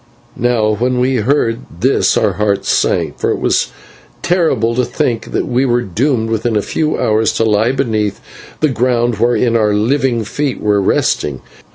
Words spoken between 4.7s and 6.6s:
to think that we were doomed within